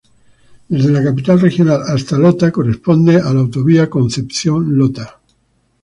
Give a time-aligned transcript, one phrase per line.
[0.67, 5.19] Desde la capital regional hasta Lota corresponde a la Autovía Concepción-Lota.